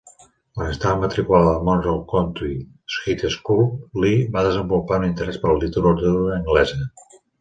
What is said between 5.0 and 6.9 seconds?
un interès per la literatura anglesa.